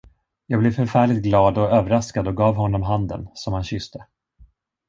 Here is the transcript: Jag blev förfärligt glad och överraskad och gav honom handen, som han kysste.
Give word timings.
Jag 0.45 0.59
blev 0.59 0.71
förfärligt 0.71 1.23
glad 1.23 1.57
och 1.57 1.69
överraskad 1.69 2.27
och 2.27 2.37
gav 2.37 2.55
honom 2.55 2.81
handen, 2.81 3.27
som 3.33 3.53
han 3.53 3.63
kysste. 3.63 4.05